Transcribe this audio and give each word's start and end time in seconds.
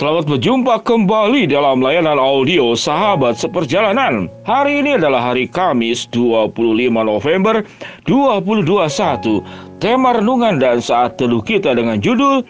Selamat 0.00 0.32
berjumpa 0.32 0.80
kembali 0.80 1.44
dalam 1.44 1.84
layanan 1.84 2.16
audio 2.16 2.72
Sahabat 2.72 3.36
Seperjalanan. 3.36 4.32
Hari 4.48 4.80
ini 4.80 4.96
adalah 4.96 5.28
hari 5.28 5.44
Kamis 5.44 6.08
25 6.08 6.56
November 6.88 7.60
2021. 8.08 9.44
Tema 9.76 10.16
renungan 10.16 10.56
dan 10.56 10.80
saat 10.80 11.20
teduh 11.20 11.44
kita 11.44 11.76
dengan 11.76 12.00
judul 12.00 12.40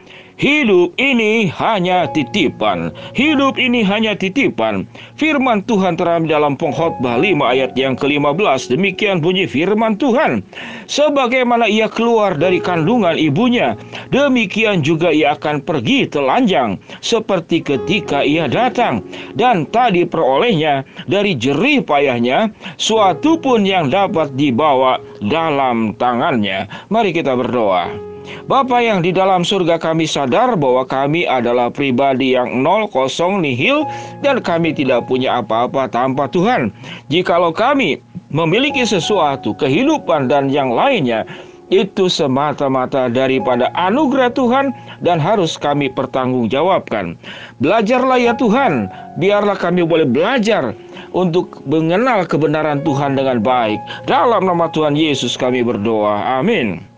Hidup 0.40 0.96
ini 0.96 1.52
hanya 1.52 2.08
titipan. 2.08 2.96
Hidup 3.12 3.60
ini 3.60 3.84
hanya 3.84 4.16
titipan. 4.16 4.88
Firman 5.20 5.60
Tuhan 5.68 6.00
teram 6.00 6.24
dalam 6.24 6.56
pengkhotbah 6.56 7.20
5 7.20 7.44
ayat 7.44 7.76
yang 7.76 7.92
ke-15. 7.92 8.72
Demikian 8.72 9.20
bunyi 9.20 9.44
firman 9.44 10.00
Tuhan. 10.00 10.40
Sebagaimana 10.88 11.68
ia 11.68 11.92
keluar 11.92 12.40
dari 12.40 12.56
kandungan 12.56 13.20
ibunya, 13.20 13.76
demikian 14.08 14.80
juga 14.80 15.12
ia 15.12 15.36
akan 15.36 15.60
pergi 15.60 16.08
telanjang 16.08 16.80
seperti 17.04 17.60
ketika 17.60 18.24
ia 18.24 18.48
datang 18.48 19.04
dan 19.36 19.68
tadi 19.68 20.08
perolehnya 20.08 20.88
dari 21.04 21.36
jerih 21.36 21.84
payahnya 21.84 22.48
suatu 22.80 23.36
pun 23.36 23.68
yang 23.68 23.92
dapat 23.92 24.32
dibawa 24.40 25.04
dalam 25.20 25.92
tangannya. 26.00 26.64
Mari 26.88 27.12
kita 27.12 27.36
berdoa. 27.36 28.09
Bapa 28.48 28.82
yang 28.82 29.00
di 29.00 29.14
dalam 29.14 29.46
surga 29.46 29.78
kami 29.78 30.04
sadar 30.04 30.58
bahwa 30.58 30.82
kami 30.84 31.24
adalah 31.24 31.70
pribadi 31.70 32.34
yang 32.34 32.60
nol 32.66 32.90
kosong 32.90 33.40
nihil 33.40 33.86
dan 34.20 34.42
kami 34.42 34.74
tidak 34.74 35.06
punya 35.06 35.38
apa-apa 35.38 35.86
tanpa 35.86 36.26
Tuhan. 36.28 36.74
Jikalau 37.08 37.54
kami 37.54 38.02
memiliki 38.34 38.82
sesuatu, 38.82 39.54
kehidupan 39.54 40.30
dan 40.30 40.50
yang 40.50 40.74
lainnya, 40.74 41.26
itu 41.70 42.10
semata-mata 42.10 43.06
daripada 43.06 43.70
anugerah 43.78 44.34
Tuhan 44.34 44.74
dan 45.06 45.22
harus 45.22 45.54
kami 45.54 45.86
pertanggungjawabkan. 45.94 47.14
Belajarlah 47.62 48.18
ya 48.18 48.34
Tuhan, 48.34 48.90
biarlah 49.22 49.54
kami 49.54 49.86
boleh 49.86 50.04
belajar 50.04 50.74
untuk 51.14 51.62
mengenal 51.70 52.26
kebenaran 52.26 52.82
Tuhan 52.82 53.14
dengan 53.14 53.38
baik. 53.38 53.78
Dalam 54.10 54.50
nama 54.50 54.66
Tuhan 54.74 54.98
Yesus 54.98 55.38
kami 55.38 55.62
berdoa. 55.62 56.42
Amin. 56.42 56.89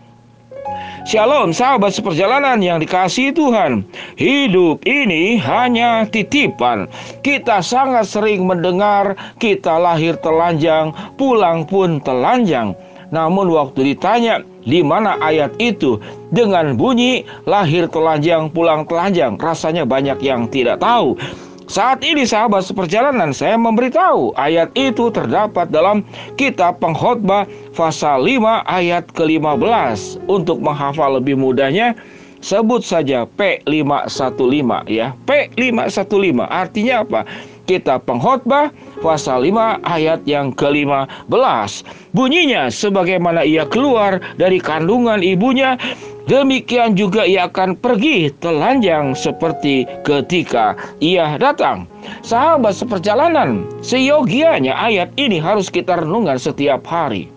Shalom 1.03 1.51
sahabat 1.51 1.91
seperjalanan 1.91 2.63
yang 2.63 2.79
dikasihi 2.79 3.35
Tuhan. 3.35 3.83
Hidup 4.15 4.87
ini 4.87 5.35
hanya 5.35 6.07
titipan. 6.07 6.87
Kita 7.19 7.59
sangat 7.59 8.07
sering 8.07 8.47
mendengar 8.47 9.19
Kita 9.35 9.83
lahir 9.83 10.15
telanjang 10.23 10.95
Pulang 11.19 11.67
pun 11.67 11.99
telanjang. 11.99 12.71
Namun 13.11 13.51
waktu 13.51 13.91
ditanya 13.91 14.47
di 14.63 14.79
mana 14.79 15.19
ayat 15.19 15.51
itu? 15.59 15.99
Dengan 16.31 16.79
bunyi 16.79 17.27
lahir 17.43 17.91
telanjang 17.91 18.47
pulang 18.47 18.87
telanjang. 18.87 19.35
Rasanya 19.35 19.83
banyak 19.83 20.23
yang 20.23 20.47
tidak 20.47 20.79
tahu 20.79 21.19
saat 21.65 22.03
ini 22.03 22.27
sahabat 22.27 22.67
seperjalanan 22.67 23.31
saya 23.31 23.55
memberitahu 23.55 24.35
ayat 24.35 24.69
itu 24.75 25.07
terdapat 25.09 25.71
dalam 25.71 26.03
kitab 26.35 26.79
pengkhotbah 26.83 27.47
pasal 27.71 28.27
5 28.27 28.67
ayat 28.67 29.07
ke-15. 29.15 30.19
Untuk 30.27 30.59
menghafal 30.59 31.19
lebih 31.19 31.39
mudahnya 31.39 31.95
sebut 32.43 32.83
saja 32.83 33.23
P515 33.39 34.91
ya. 34.91 35.15
P515 35.23 36.43
artinya 36.51 36.95
apa? 37.07 37.21
Kitab 37.63 38.03
pengkhotbah 38.03 38.75
pasal 38.99 39.47
5 39.47 39.79
ayat 39.87 40.19
yang 40.27 40.51
ke-15. 40.51 41.71
Bunyinya 42.11 42.67
sebagaimana 42.67 43.47
ia 43.47 43.63
keluar 43.63 44.19
dari 44.35 44.59
kandungan 44.59 45.23
ibunya 45.23 45.79
Demikian 46.23 46.95
juga 46.95 47.27
ia 47.27 47.51
akan 47.51 47.75
pergi 47.75 48.31
telanjang 48.39 49.11
seperti 49.11 49.83
ketika 50.07 50.71
ia 51.03 51.35
datang. 51.35 51.83
Sahabat 52.23 52.79
seperjalanan, 52.79 53.67
seyogianya 53.83 54.71
ayat 54.71 55.11
ini 55.19 55.35
harus 55.35 55.67
kita 55.67 55.99
renungkan 55.99 56.39
setiap 56.39 56.87
hari. 56.87 57.32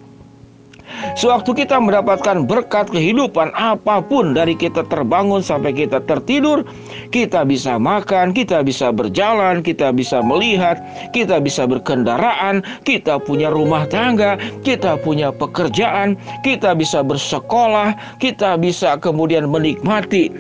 Sewaktu 1.19 1.67
kita 1.67 1.83
mendapatkan 1.83 2.47
berkat 2.47 2.89
kehidupan 2.95 3.51
apa 3.59 3.99
pun 4.01 4.33
dari 4.33 4.55
kita 4.55 4.87
terbangun 4.87 5.43
sampai 5.43 5.75
kita 5.75 5.99
tertidur, 6.07 6.63
kita 7.11 7.43
bisa 7.43 7.77
makan, 7.77 8.31
kita 8.31 8.63
bisa 8.63 8.95
berjalan, 8.95 9.61
kita 9.67 9.91
bisa 9.91 10.23
melihat, 10.23 10.79
kita 11.11 11.43
bisa 11.43 11.67
berkendaraan, 11.67 12.63
kita 12.87 13.19
punya 13.19 13.51
rumah 13.51 13.85
tangga, 13.91 14.39
kita 14.63 14.97
punya 15.03 15.35
pekerjaan, 15.35 16.15
kita 16.47 16.73
bisa 16.79 17.03
bersekolah, 17.03 17.97
kita 18.23 18.55
bisa 18.55 18.95
kemudian 18.97 19.51
menikmati 19.51 20.31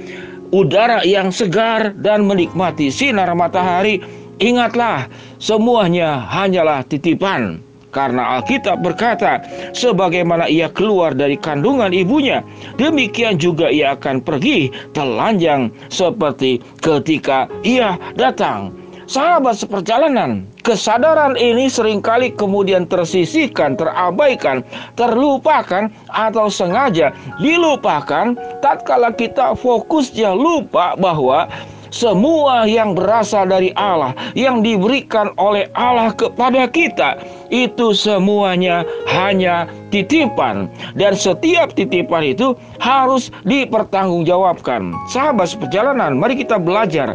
udara 0.54 1.02
yang 1.02 1.34
segar 1.34 1.90
dan 1.98 2.22
menikmati 2.22 2.86
sinar 2.86 3.34
matahari. 3.34 3.98
Ingatlah, 4.36 5.08
semuanya 5.40 6.20
hanyalah 6.28 6.84
titipan. 6.84 7.65
Karena 7.96 8.36
Alkitab 8.36 8.84
berkata, 8.84 9.40
sebagaimana 9.72 10.52
ia 10.52 10.68
keluar 10.68 11.16
dari 11.16 11.40
kandungan 11.40 11.96
ibunya, 11.96 12.44
demikian 12.76 13.40
juga 13.40 13.72
ia 13.72 13.96
akan 13.96 14.20
pergi 14.20 14.68
telanjang 14.92 15.72
seperti 15.88 16.60
ketika 16.84 17.48
ia 17.64 17.96
datang. 18.20 18.76
Sahabat 19.06 19.56
seperjalanan, 19.56 20.44
kesadaran 20.66 21.38
ini 21.38 21.70
sering 21.70 22.02
kali 22.02 22.34
kemudian 22.34 22.90
tersisihkan, 22.90 23.78
terabaikan, 23.78 24.66
terlupakan 24.98 25.88
atau 26.10 26.50
sengaja 26.50 27.14
dilupakan 27.38 28.34
tatkala 28.60 29.14
kita 29.14 29.54
fokusnya 29.54 30.34
lupa 30.34 30.98
bahwa 30.98 31.46
semua 31.94 32.66
yang 32.66 32.92
berasal 32.98 33.46
dari 33.46 33.70
Allah, 33.78 34.10
yang 34.34 34.60
diberikan 34.60 35.30
oleh 35.38 35.70
Allah 35.78 36.10
kepada 36.10 36.66
kita, 36.66 37.16
itu 37.50 37.94
semuanya 37.94 38.82
hanya 39.10 39.70
titipan, 39.94 40.66
dan 40.98 41.14
setiap 41.14 41.72
titipan 41.74 42.34
itu 42.34 42.54
harus 42.82 43.30
dipertanggungjawabkan. 43.46 44.94
Sahabat 45.10 45.54
seperjalanan, 45.54 46.18
mari 46.18 46.38
kita 46.40 46.58
belajar 46.58 47.14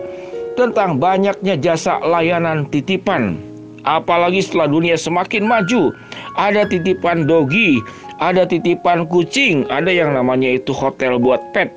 tentang 0.56 1.00
banyaknya 1.00 1.56
jasa 1.59 2.00
layanan 2.03 2.68
titipan. 2.70 3.40
Apalagi 3.81 4.46
setelah 4.46 4.70
dunia 4.70 4.94
semakin 4.94 5.41
maju, 5.41 5.90
ada 6.38 6.70
titipan 6.70 7.25
dogi, 7.25 7.81
ada 8.22 8.46
titipan 8.46 9.09
kucing, 9.09 9.66
ada 9.74 9.90
yang 9.90 10.14
namanya 10.14 10.53
itu 10.62 10.70
hotel 10.70 11.18
buat 11.18 11.41
pet. 11.58 11.74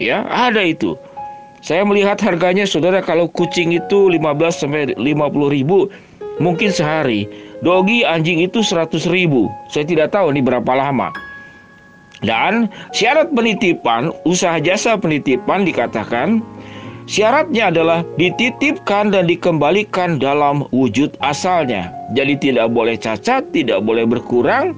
Ya, 0.00 0.24
ada 0.32 0.64
itu. 0.64 0.96
Saya 1.62 1.86
melihat 1.86 2.18
harganya 2.18 2.66
saudara 2.66 2.98
kalau 2.98 3.30
kucing 3.30 3.70
itu 3.70 4.10
15 4.10 4.50
sampai 4.50 4.98
50 4.98 5.54
ribu 5.54 5.86
mungkin 6.38 6.72
sehari. 6.72 7.28
Dogi 7.62 8.02
anjing 8.02 8.42
itu 8.42 8.62
100 8.64 9.06
ribu. 9.10 9.50
Saya 9.70 9.86
tidak 9.86 10.14
tahu 10.14 10.34
ini 10.34 10.42
berapa 10.42 10.72
lama. 10.72 11.12
Dan 12.22 12.70
syarat 12.94 13.34
penitipan, 13.34 14.14
usaha 14.22 14.62
jasa 14.62 14.94
penitipan 14.94 15.66
dikatakan 15.66 16.38
syaratnya 17.10 17.74
adalah 17.74 18.06
dititipkan 18.14 19.10
dan 19.10 19.26
dikembalikan 19.26 20.22
dalam 20.22 20.70
wujud 20.70 21.18
asalnya. 21.18 21.90
Jadi 22.14 22.38
tidak 22.38 22.70
boleh 22.70 22.94
cacat, 22.94 23.42
tidak 23.50 23.82
boleh 23.82 24.06
berkurang, 24.06 24.70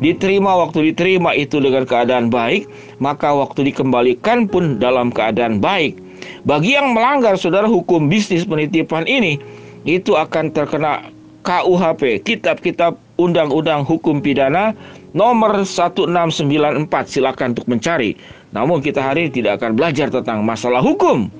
diterima 0.00 0.56
waktu 0.56 0.92
diterima 0.92 1.36
itu 1.36 1.60
dengan 1.60 1.84
keadaan 1.84 2.32
baik, 2.32 2.64
maka 2.96 3.28
waktu 3.28 3.68
dikembalikan 3.68 4.48
pun 4.48 4.80
dalam 4.80 5.12
keadaan 5.12 5.60
baik. 5.60 6.00
Bagi 6.48 6.76
yang 6.76 6.96
melanggar 6.96 7.36
saudara 7.36 7.68
hukum 7.68 8.08
bisnis 8.08 8.48
penitipan 8.48 9.04
ini 9.04 9.36
itu 9.84 10.16
akan 10.16 10.52
terkena 10.52 11.08
KUHP, 11.40 12.20
kitab-kitab 12.20 13.00
Undang-Undang 13.16 13.88
Hukum 13.88 14.20
Pidana 14.20 14.76
nomor 15.16 15.64
1694. 15.64 16.86
Silakan 17.08 17.56
untuk 17.56 17.66
mencari. 17.68 18.16
Namun 18.52 18.84
kita 18.84 19.00
hari 19.00 19.28
ini 19.28 19.40
tidak 19.40 19.62
akan 19.62 19.78
belajar 19.78 20.12
tentang 20.12 20.44
masalah 20.44 20.84
hukum. 20.84 21.32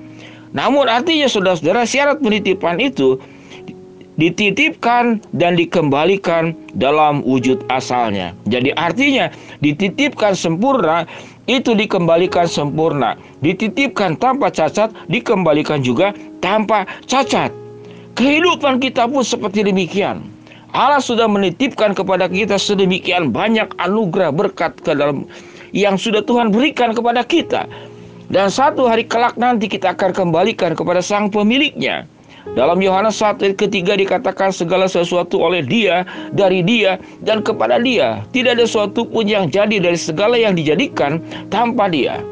Namun 0.51 0.89
artinya 0.89 1.29
saudara-saudara 1.29 1.87
syarat 1.87 2.19
penitipan 2.19 2.81
itu 2.81 3.19
dititipkan 4.19 5.23
dan 5.31 5.55
dikembalikan 5.55 6.51
dalam 6.75 7.23
wujud 7.23 7.63
asalnya. 7.71 8.35
Jadi 8.45 8.75
artinya 8.75 9.31
dititipkan 9.63 10.35
sempurna 10.35 11.07
itu 11.47 11.73
dikembalikan 11.73 12.45
sempurna. 12.45 13.15
Dititipkan 13.39 14.19
tanpa 14.19 14.51
cacat, 14.51 14.91
dikembalikan 15.07 15.81
juga 15.81 16.11
tanpa 16.43 16.83
cacat. 17.07 17.60
Kehidupan 18.15 18.83
kita 18.83 19.07
pun 19.07 19.23
seperti 19.23 19.63
demikian. 19.63 20.27
Allah 20.71 21.03
sudah 21.03 21.27
menitipkan 21.27 21.91
kepada 21.91 22.31
kita 22.31 22.55
sedemikian 22.55 23.31
banyak 23.35 23.71
anugerah 23.75 24.31
berkat 24.31 24.75
ke 24.79 24.95
dalam 24.95 25.27
yang 25.75 25.99
sudah 25.99 26.23
Tuhan 26.23 26.51
berikan 26.51 26.95
kepada 26.95 27.23
kita. 27.27 27.67
Dan 28.31 28.47
satu 28.47 28.87
hari 28.87 29.03
kelak 29.03 29.35
nanti 29.35 29.67
kita 29.67 29.91
akan 29.91 30.15
kembalikan 30.15 30.71
kepada 30.71 31.03
sang 31.03 31.27
pemiliknya. 31.27 32.07
Dalam 32.55 32.79
Yohanes 32.81 33.19
1 33.19 33.43
ayat 33.43 33.55
ketiga 33.59 33.93
dikatakan 33.93 34.49
segala 34.49 34.87
sesuatu 34.89 35.37
oleh 35.37 35.61
dia, 35.61 36.07
dari 36.31 36.63
dia, 36.63 36.97
dan 37.21 37.43
kepada 37.43 37.77
dia. 37.77 38.23
Tidak 38.31 38.55
ada 38.55 38.65
sesuatu 38.65 39.05
pun 39.05 39.27
yang 39.27 39.51
jadi 39.51 39.77
dari 39.77 39.99
segala 39.99 40.39
yang 40.39 40.55
dijadikan 40.55 41.19
tanpa 41.53 41.91
dia. 41.91 42.23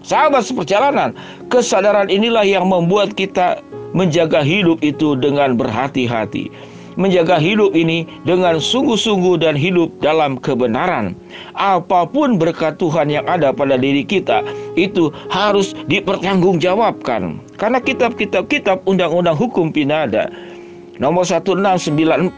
Sahabat 0.00 0.48
seperjalanan, 0.48 1.12
kesadaran 1.52 2.08
inilah 2.08 2.46
yang 2.46 2.64
membuat 2.70 3.12
kita 3.12 3.60
menjaga 3.96 4.44
hidup 4.44 4.78
itu 4.82 5.18
dengan 5.18 5.58
berhati-hati 5.58 6.50
menjaga 6.98 7.38
hidup 7.38 7.72
ini 7.72 8.04
dengan 8.28 8.58
sungguh-sungguh 8.58 9.40
dan 9.40 9.54
hidup 9.54 9.88
dalam 10.04 10.36
kebenaran. 10.36 11.14
Apa 11.54 12.04
pun 12.04 12.36
berkat 12.36 12.76
Tuhan 12.76 13.08
yang 13.08 13.24
ada 13.24 13.54
pada 13.54 13.80
diri 13.80 14.02
kita 14.02 14.42
itu 14.74 15.08
harus 15.32 15.72
dipertanggungjawabkan. 15.86 17.40
Karena 17.56 17.78
kitab-kitab 17.80 18.52
kitab 18.52 18.84
undang-undang 18.84 19.36
hukum 19.38 19.72
pinada 19.72 20.28
nomor 21.00 21.24
1694 21.24 22.36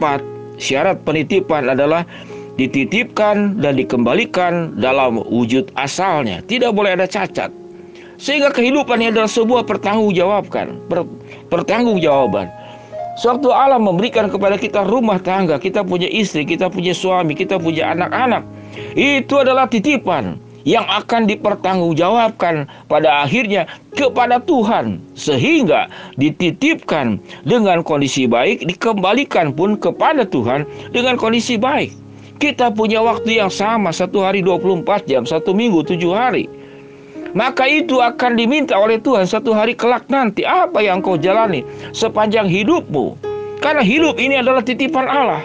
syarat 0.61 1.03
penitipan 1.03 1.67
adalah 1.67 2.07
dititipkan 2.55 3.57
dan 3.57 3.75
dikembalikan 3.75 4.77
dalam 4.79 5.19
wujud 5.25 5.67
asalnya. 5.75 6.39
Tidak 6.45 6.71
boleh 6.71 6.95
ada 6.95 7.09
cacat. 7.09 7.49
Sehingga 8.21 8.53
kehidupan 8.53 9.03
ini 9.03 9.11
adalah 9.11 9.27
sebuah 9.27 9.67
pertanggungjawabkan, 9.67 10.79
per, 10.87 11.03
pertanggungjawaban. 11.53 12.49
Sewaktu 13.21 13.53
Allah 13.53 13.77
memberikan 13.77 14.25
kepada 14.25 14.57
kita 14.57 14.81
rumah 14.89 15.21
tangga, 15.21 15.61
kita 15.61 15.85
punya 15.85 16.09
istri, 16.09 16.41
kita 16.49 16.65
punya 16.73 16.97
suami, 16.97 17.37
kita 17.37 17.61
punya 17.61 17.93
anak-anak. 17.93 18.41
Itu 18.97 19.45
adalah 19.45 19.69
titipan 19.69 20.41
yang 20.65 20.87
akan 20.89 21.29
dipertanggungjawabkan 21.29 22.65
pada 22.89 23.21
akhirnya 23.21 23.67
kepada 23.93 24.39
Tuhan 24.41 24.97
sehingga 25.13 25.91
dititipkan 26.17 27.19
dengan 27.43 27.83
kondisi 27.83 28.25
baik 28.25 28.63
dikembalikan 28.65 29.51
pun 29.53 29.75
kepada 29.75 30.23
Tuhan 30.23 30.63
dengan 30.95 31.19
kondisi 31.19 31.59
baik 31.59 31.91
kita 32.39 32.71
punya 32.71 33.03
waktu 33.03 33.43
yang 33.43 33.51
sama 33.51 33.91
satu 33.91 34.23
hari 34.23 34.39
24 34.39 34.87
jam 35.03 35.27
satu 35.27 35.51
minggu 35.51 35.83
tujuh 35.83 36.15
hari 36.15 36.47
maka 37.33 37.65
itu 37.65 37.97
akan 37.97 38.37
diminta 38.37 38.77
oleh 38.77 39.01
Tuhan 39.01 39.25
satu 39.25 39.53
hari 39.53 39.73
kelak 39.73 40.05
nanti 40.09 40.45
apa 40.45 40.81
yang 40.81 41.01
kau 41.01 41.17
jalani 41.17 41.65
sepanjang 41.93 42.45
hidupmu. 42.45 43.17
Karena 43.61 43.81
hidup 43.81 44.19
ini 44.19 44.37
adalah 44.37 44.61
titipan 44.61 45.07
Allah 45.09 45.43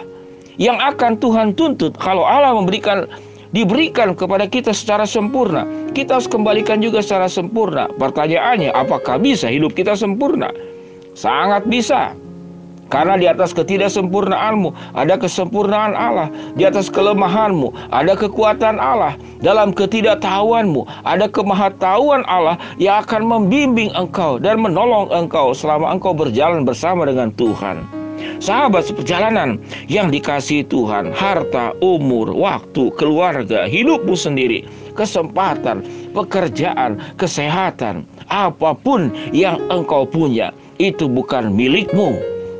yang 0.59 0.77
akan 0.77 1.17
Tuhan 1.17 1.55
tuntut 1.55 1.95
kalau 1.97 2.27
Allah 2.27 2.51
memberikan 2.53 3.07
diberikan 3.55 4.13
kepada 4.13 4.45
kita 4.45 4.75
secara 4.75 5.09
sempurna. 5.09 5.65
Kita 5.95 6.21
harus 6.21 6.29
kembalikan 6.29 6.83
juga 6.83 7.01
secara 7.01 7.25
sempurna. 7.25 7.89
Pertanyaannya, 7.97 8.69
apakah 8.75 9.17
bisa 9.17 9.49
hidup 9.49 9.73
kita 9.73 9.97
sempurna? 9.97 10.53
Sangat 11.17 11.65
bisa. 11.65 12.13
Karena 12.89 13.21
di 13.21 13.29
atas 13.29 13.53
ketidaksempurnaanmu 13.53 14.97
ada 14.97 15.13
kesempurnaan 15.13 15.93
Allah, 15.93 16.33
di 16.57 16.65
atas 16.65 16.89
kelemahanmu 16.89 17.93
ada 17.93 18.17
kekuatan 18.17 18.81
Allah, 18.81 19.13
dalam 19.45 19.69
ketidaktahuanmu 19.77 20.89
ada 21.05 21.29
kemahatauan 21.29 22.25
Allah 22.25 22.57
yang 22.81 23.05
akan 23.05 23.29
membimbing 23.29 23.93
engkau 23.93 24.41
dan 24.41 24.57
menolong 24.57 25.13
engkau 25.13 25.53
selama 25.53 25.93
engkau 25.93 26.17
berjalan 26.17 26.65
bersama 26.65 27.05
dengan 27.05 27.29
Tuhan. 27.37 27.85
Sahabat 28.43 28.83
seperjalanan 28.87 29.59
yang 29.87 30.11
dikasih 30.11 30.67
Tuhan, 30.67 31.15
harta, 31.15 31.71
umur, 31.79 32.35
waktu, 32.35 32.91
keluarga, 32.99 33.63
hidupmu 33.63 34.11
sendiri, 34.11 34.67
kesempatan, 34.91 35.83
pekerjaan, 36.11 36.99
kesehatan, 37.15 38.03
apa 38.27 38.75
pun 38.75 39.11
yang 39.31 39.55
engkau 39.71 40.03
punya, 40.03 40.51
itu 40.83 41.07
bukan 41.07 41.51
milikmu, 41.51 42.19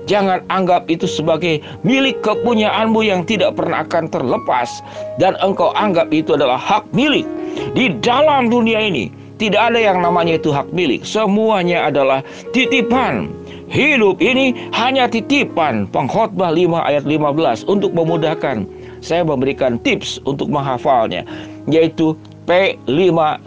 Jangan 0.10 0.42
anggap 0.50 0.90
itu 0.90 1.06
sebagai 1.06 1.62
milik 1.86 2.26
kepunyaanmu 2.26 3.06
yang 3.06 3.22
tidak 3.30 3.54
pernah 3.54 3.86
akan 3.86 4.10
terlepas 4.10 4.82
dan 5.22 5.38
engkau 5.38 5.70
anggap 5.78 6.10
itu 6.10 6.34
adalah 6.34 6.58
hak 6.58 6.90
milik. 6.98 7.30
Di 7.78 7.94
dalam 8.02 8.50
dunia 8.50 8.82
ini 8.82 9.14
tidak 9.38 9.70
ada 9.70 9.78
yang 9.78 10.02
namanya 10.02 10.42
itu 10.42 10.50
hak 10.50 10.74
milik. 10.74 11.06
Semuanya 11.06 11.94
adalah 11.94 12.26
titipan. 12.58 13.30
Hidup 13.70 14.18
ini 14.18 14.58
hanya 14.74 15.06
titipan. 15.06 15.86
Pengkhotbah 15.94 16.58
5 16.58 16.90
ayat 16.90 17.06
15 17.06 17.70
untuk 17.70 17.94
memudahkan 17.94 18.66
saya 19.06 19.22
memberikan 19.22 19.78
tips 19.86 20.18
untuk 20.26 20.50
menghafalnya 20.50 21.22
yaitu 21.70 22.18
P515. 22.50 23.46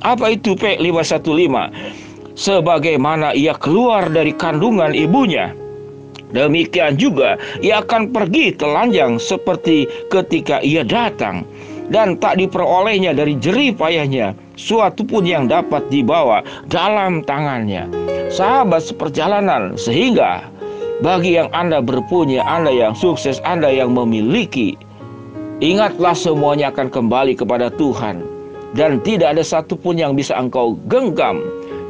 Apa 0.00 0.26
itu 0.32 0.56
P515? 0.56 2.07
Sebagaimana 2.38 3.34
ia 3.34 3.52
keluar 3.58 4.06
dari 4.06 4.30
kandungan 4.30 4.94
ibunya. 4.94 5.50
Demikian 6.30 6.94
juga 6.94 7.34
ia 7.58 7.82
akan 7.82 8.14
pergi 8.14 8.54
telanjang 8.54 9.18
seperti 9.18 9.90
ketika 10.12 10.62
ia 10.62 10.86
datang 10.86 11.42
dan 11.88 12.20
tak 12.20 12.38
diperolehnya 12.38 13.16
dari 13.16 13.34
jerih 13.40 13.72
payahnya 13.74 14.36
suatu 14.54 15.02
pun 15.08 15.24
yang 15.24 15.48
dapat 15.50 15.88
dibawa 15.88 16.44
dalam 16.68 17.24
tangannya. 17.24 17.88
Sahabat 18.28 18.84
seperjalanan 18.84 19.74
sehingga 19.80 20.44
bagi 21.00 21.40
yang 21.40 21.48
Anda 21.56 21.80
berpunya, 21.80 22.44
Anda 22.44 22.76
yang 22.76 22.92
sukses, 22.92 23.40
Anda 23.48 23.72
yang 23.72 23.96
memiliki, 23.96 24.76
ingatlah 25.64 26.12
semuanya 26.12 26.68
akan 26.68 26.92
kembali 26.92 27.40
kepada 27.40 27.72
Tuhan 27.72 28.20
dan 28.76 29.00
tidak 29.00 29.32
ada 29.32 29.40
satupun 29.40 29.96
yang 29.96 30.12
bisa 30.12 30.36
engkau 30.36 30.76
genggam 30.92 31.40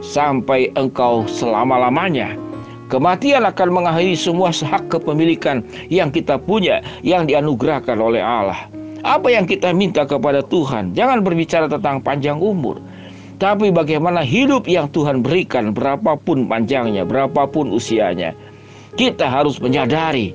sampai 0.00 0.70
engkau 0.78 1.26
selama-lamanya. 1.26 2.34
Kematian 2.88 3.44
akan 3.44 3.68
mengakhiri 3.68 4.16
semua 4.16 4.48
hak 4.48 4.88
kepemilikan 4.88 5.60
yang 5.92 6.08
kita 6.08 6.40
punya, 6.40 6.80
yang 7.04 7.28
dianugerahkan 7.28 8.00
oleh 8.00 8.24
Allah. 8.24 8.64
Apa 9.04 9.28
yang 9.28 9.44
kita 9.44 9.76
minta 9.76 10.08
kepada 10.08 10.40
Tuhan? 10.40 10.96
Jangan 10.96 11.20
berbicara 11.20 11.68
tentang 11.68 12.00
panjang 12.00 12.40
umur, 12.40 12.80
tapi 13.36 13.68
bagaimana 13.68 14.24
hidup 14.24 14.64
yang 14.64 14.88
Tuhan 14.90 15.20
berikan, 15.20 15.76
berapapun 15.76 16.48
panjangnya, 16.48 17.04
berapapun 17.04 17.70
usianya. 17.70 18.32
Kita 18.96 19.28
harus 19.28 19.60
menyadari 19.60 20.32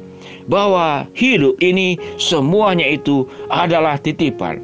bahwa 0.47 1.09
hidup 1.17 1.57
ini 1.59 1.99
semuanya 2.21 2.85
itu 2.85 3.25
adalah 3.49 3.97
titipan, 3.97 4.61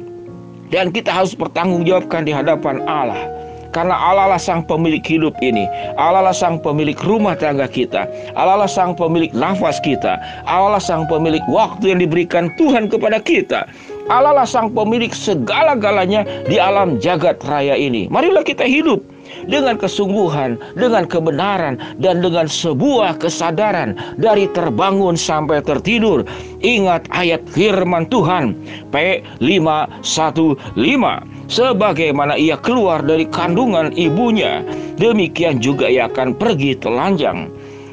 dan 0.70 0.94
kita 0.94 1.10
harus 1.10 1.34
bertanggungjawabkan 1.34 2.22
di 2.24 2.32
hadapan 2.32 2.80
Allah. 2.86 3.39
Karena 3.70 3.94
Allah 3.94 4.34
lah 4.34 4.40
sang 4.40 4.62
pemilik 4.66 5.02
hidup 5.02 5.34
ini. 5.42 5.66
Allah 5.98 6.30
lah 6.30 6.36
sang 6.36 6.58
pemilik 6.62 6.96
rumah 7.06 7.34
tangga 7.38 7.66
kita. 7.70 8.06
Allah 8.38 8.66
lah 8.66 8.70
sang 8.70 8.94
pemilik 8.94 9.30
nafas 9.34 9.78
kita. 9.82 10.18
Allah 10.46 10.78
lah 10.78 10.82
sang 10.82 11.06
pemilik 11.10 11.42
waktu 11.50 11.94
yang 11.94 12.00
diberikan 12.02 12.50
Tuhan 12.58 12.90
kepada 12.90 13.18
kita. 13.22 13.66
Allah 14.10 14.34
lah 14.34 14.46
sang 14.46 14.74
pemilik 14.74 15.10
segala-galanya 15.14 16.26
di 16.46 16.58
alam 16.58 16.98
jagat 16.98 17.38
raya 17.46 17.78
ini. 17.78 18.10
Marilah 18.10 18.42
kita 18.42 18.66
hidup 18.66 19.02
dengan 19.46 19.78
kesungguhan, 19.78 20.58
dengan 20.76 21.06
kebenaran, 21.06 21.78
dan 21.98 22.22
dengan 22.24 22.48
sebuah 22.50 23.18
kesadaran 23.20 23.96
dari 24.18 24.48
terbangun 24.52 25.16
sampai 25.16 25.62
tertidur. 25.62 26.24
Ingat 26.60 27.08
ayat 27.14 27.40
firman 27.50 28.06
Tuhan 28.12 28.54
P515 28.92 31.04
sebagaimana 31.48 32.36
ia 32.36 32.56
keluar 32.60 33.00
dari 33.00 33.24
kandungan 33.28 33.92
ibunya, 33.96 34.62
demikian 35.00 35.58
juga 35.58 35.88
ia 35.88 36.06
akan 36.10 36.36
pergi 36.36 36.76
telanjang 36.76 37.48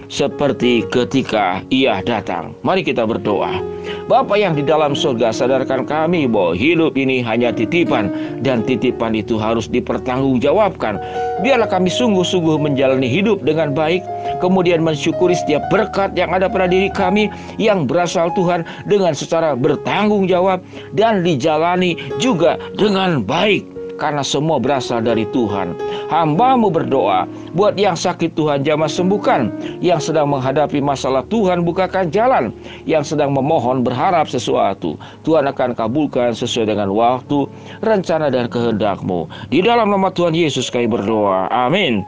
seperti 0.07 0.83
ketika 0.91 1.63
ia 1.71 2.03
datang. 2.03 2.55
Mari 2.63 2.83
kita 2.83 3.03
berdoa. 3.07 3.77
Bapa 4.07 4.35
yang 4.35 4.55
di 4.55 4.63
dalam 4.63 4.95
surga, 4.95 5.31
sadarkan 5.31 5.87
kami 5.87 6.27
bahwa 6.27 6.55
hidup 6.55 6.95
ini 6.99 7.23
hanya 7.23 7.51
titipan 7.51 8.11
dan 8.43 8.63
titipan 8.63 9.15
itu 9.15 9.39
harus 9.39 9.67
dipertanggungjawabkan. 9.71 10.99
Biarlah 11.43 11.67
kami 11.71 11.91
sungguh-sungguh 11.91 12.59
menjalani 12.59 13.07
hidup 13.07 13.43
dengan 13.43 13.71
baik, 13.71 14.03
kemudian 14.43 14.83
mensyukuri 14.83 15.35
setiap 15.35 15.63
berkat 15.71 16.15
yang 16.19 16.31
ada 16.35 16.51
pada 16.51 16.67
diri 16.67 16.91
kami 16.91 17.31
yang 17.59 17.87
berasal 17.87 18.31
Tuhan 18.35 18.67
dengan 18.87 19.15
secara 19.15 19.55
bertanggung 19.55 20.27
jawab 20.27 20.63
dan 20.95 21.23
dijalani 21.23 21.95
juga 22.19 22.59
dengan 22.75 23.23
baik 23.23 23.76
karena 23.97 24.21
semua 24.21 24.61
berasal 24.61 25.03
dari 25.03 25.27
Tuhan. 25.33 25.75
Hambamu 26.07 26.71
berdoa, 26.71 27.27
buat 27.57 27.75
yang 27.75 27.97
sakit 27.97 28.37
Tuhan 28.37 28.63
jamah 28.63 28.87
sembuhkan, 28.87 29.49
yang 29.83 29.99
sedang 29.99 30.31
menghadapi 30.31 30.79
masalah 30.79 31.25
Tuhan 31.27 31.65
bukakan 31.65 32.13
jalan, 32.13 32.53
yang 32.85 33.03
sedang 33.03 33.33
memohon 33.33 33.81
berharap 33.83 34.29
sesuatu, 34.29 34.95
Tuhan 35.25 35.49
akan 35.49 35.75
kabulkan 35.75 36.31
sesuai 36.37 36.71
dengan 36.71 36.93
waktu, 36.93 37.49
rencana 37.83 38.29
dan 38.29 38.47
kehendakmu. 38.47 39.27
Di 39.51 39.59
dalam 39.65 39.91
nama 39.91 40.13
Tuhan 40.13 40.37
Yesus 40.37 40.71
kami 40.71 40.89
berdoa. 40.89 41.49
Amin. 41.51 42.05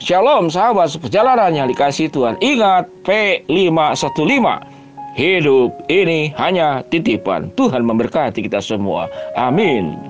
Shalom 0.00 0.48
sahabat 0.48 0.96
seperjalanan 0.96 1.52
yang 1.52 1.68
dikasih 1.68 2.08
Tuhan. 2.08 2.40
Ingat 2.40 2.88
P515 3.04 4.80
Hidup 5.10 5.74
ini 5.92 6.30
hanya 6.38 6.86
titipan. 6.86 7.50
Tuhan 7.58 7.82
memberkati 7.82 8.46
kita 8.46 8.62
semua. 8.62 9.10
Amin. 9.36 10.09